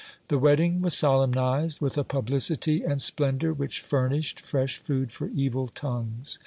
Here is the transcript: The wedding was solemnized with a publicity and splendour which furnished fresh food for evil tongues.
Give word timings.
The 0.29 0.39
wedding 0.39 0.81
was 0.81 0.97
solemnized 0.97 1.79
with 1.79 1.95
a 1.95 2.03
publicity 2.03 2.81
and 2.83 2.99
splendour 2.99 3.53
which 3.53 3.81
furnished 3.81 4.39
fresh 4.39 4.77
food 4.79 5.11
for 5.11 5.27
evil 5.27 5.67
tongues. 5.67 6.39